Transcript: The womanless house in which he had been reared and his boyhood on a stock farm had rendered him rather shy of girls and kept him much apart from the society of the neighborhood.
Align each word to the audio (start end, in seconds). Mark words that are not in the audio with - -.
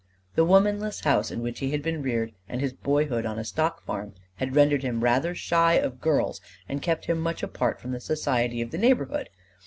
The 0.33 0.43
womanless 0.43 1.01
house 1.01 1.29
in 1.29 1.43
which 1.43 1.59
he 1.59 1.69
had 1.69 1.83
been 1.83 2.01
reared 2.01 2.33
and 2.49 2.59
his 2.59 2.73
boyhood 2.73 3.23
on 3.23 3.37
a 3.37 3.43
stock 3.45 3.83
farm 3.85 4.15
had 4.37 4.55
rendered 4.55 4.81
him 4.81 5.03
rather 5.03 5.35
shy 5.35 5.75
of 5.75 6.01
girls 6.01 6.41
and 6.67 6.81
kept 6.81 7.05
him 7.05 7.19
much 7.19 7.43
apart 7.43 7.79
from 7.79 7.91
the 7.91 7.99
society 8.01 8.63
of 8.63 8.71
the 8.71 8.79
neighborhood. 8.79 9.29